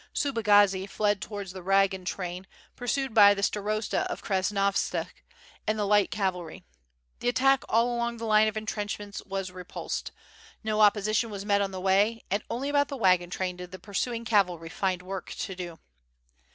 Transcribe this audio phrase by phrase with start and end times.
[0.15, 5.13] Subagazi fled towards the wagon train pur sued by the Starosta of Krasnostavsk
[5.67, 6.63] and the light cavalry.
[7.19, 10.11] The attack all along the line of entrenchments was repulsed.
[10.63, 13.77] No opposition was met on the way and only about the wagon train did the
[13.77, 15.77] pursuing cavalry find work to do.